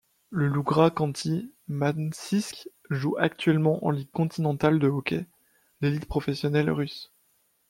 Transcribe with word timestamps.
Le 0.31 0.47
Iougra 0.49 0.89
Khanty-Mansiïsk 0.89 2.69
joue 2.89 3.15
actuellement 3.19 3.85
en 3.85 3.91
Ligue 3.91 4.09
continentale 4.09 4.79
de 4.79 4.87
hockey, 4.87 5.27
l'élite 5.81 6.07
professionnelle 6.07 6.71
russe. 6.71 7.11